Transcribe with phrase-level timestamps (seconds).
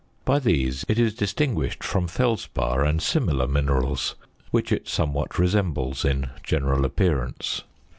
[0.25, 4.15] By these it is distinguished from felspar and similar minerals,
[4.49, 7.61] which it somewhat resembles in general appearance.